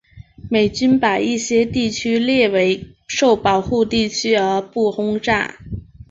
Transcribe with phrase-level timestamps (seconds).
[0.49, 5.59] 美军把一些地区列为受保护地区而不轰炸。